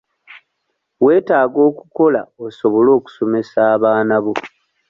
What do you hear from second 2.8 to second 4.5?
okusomesa abaana bo.